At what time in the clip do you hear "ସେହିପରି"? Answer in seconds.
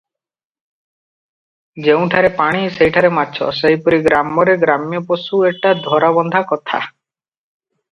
3.59-4.01